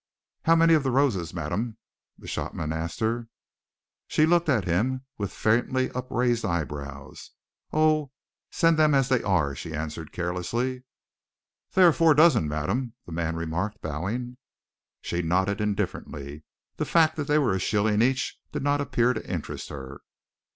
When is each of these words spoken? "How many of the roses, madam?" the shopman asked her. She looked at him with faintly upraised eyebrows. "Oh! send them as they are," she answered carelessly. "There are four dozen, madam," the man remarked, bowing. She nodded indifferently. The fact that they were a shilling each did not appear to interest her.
"How 0.45 0.55
many 0.55 0.73
of 0.73 0.81
the 0.81 0.89
roses, 0.89 1.31
madam?" 1.31 1.77
the 2.17 2.27
shopman 2.27 2.73
asked 2.73 3.01
her. 3.01 3.27
She 4.07 4.25
looked 4.25 4.49
at 4.49 4.63
him 4.65 5.05
with 5.19 5.31
faintly 5.31 5.91
upraised 5.91 6.43
eyebrows. 6.43 7.29
"Oh! 7.71 8.09
send 8.49 8.79
them 8.79 8.95
as 8.95 9.09
they 9.09 9.21
are," 9.21 9.53
she 9.53 9.75
answered 9.75 10.11
carelessly. 10.11 10.85
"There 11.73 11.87
are 11.87 11.93
four 11.93 12.15
dozen, 12.15 12.47
madam," 12.47 12.95
the 13.05 13.11
man 13.11 13.35
remarked, 13.35 13.79
bowing. 13.83 14.37
She 15.01 15.21
nodded 15.21 15.61
indifferently. 15.61 16.45
The 16.77 16.85
fact 16.85 17.15
that 17.17 17.27
they 17.27 17.37
were 17.37 17.53
a 17.53 17.59
shilling 17.59 18.01
each 18.01 18.39
did 18.51 18.63
not 18.63 18.81
appear 18.81 19.13
to 19.13 19.31
interest 19.31 19.69
her. 19.69 20.01